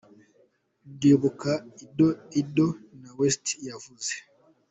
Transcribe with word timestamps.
"Ndibuka 0.93 1.51
ido 1.83 2.07
n'ido," 2.25 2.67
ni 2.99 3.09
West 3.17 3.45
yavuze. 3.67 4.11